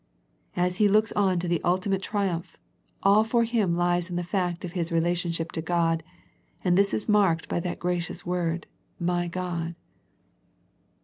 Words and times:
As 0.55 0.77
He 0.77 0.87
looks 0.89 1.11
on 1.11 1.37
to 1.37 1.47
the 1.47 1.61
ultimate 1.63 2.01
triumph, 2.01 2.57
all 3.03 3.23
for 3.23 3.43
Him 3.43 3.75
lies 3.75 4.05
within 4.05 4.15
the 4.15 4.23
fact 4.23 4.65
of 4.65 4.71
His 4.71 4.91
relationship 4.91 5.51
to 5.51 5.61
God, 5.61 6.01
and 6.63 6.75
this 6.75 6.91
is 6.91 7.07
marked 7.07 7.47
by 7.47 7.59
that 7.59 7.77
gracious 7.77 8.25
word" 8.25 8.65
My 9.13 9.27
God." 9.27 9.75